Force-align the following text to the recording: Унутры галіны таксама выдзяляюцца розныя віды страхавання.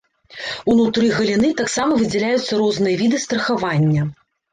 Унутры 0.71 1.09
галіны 1.17 1.51
таксама 1.59 1.93
выдзяляюцца 1.99 2.53
розныя 2.63 2.95
віды 3.03 3.21
страхавання. 3.25 4.07